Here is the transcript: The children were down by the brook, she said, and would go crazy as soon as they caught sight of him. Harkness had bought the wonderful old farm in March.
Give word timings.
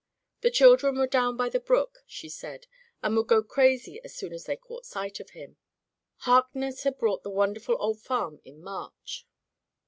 The 0.39 0.49
children 0.49 0.97
were 0.97 1.05
down 1.05 1.37
by 1.37 1.47
the 1.49 1.59
brook, 1.59 1.99
she 2.07 2.27
said, 2.27 2.65
and 3.03 3.15
would 3.15 3.27
go 3.27 3.43
crazy 3.43 4.01
as 4.03 4.15
soon 4.15 4.33
as 4.33 4.45
they 4.45 4.55
caught 4.57 4.83
sight 4.83 5.19
of 5.19 5.29
him. 5.29 5.57
Harkness 6.25 6.81
had 6.81 6.97
bought 6.97 7.21
the 7.21 7.29
wonderful 7.29 7.75
old 7.79 7.99
farm 8.01 8.39
in 8.43 8.63
March. 8.63 9.27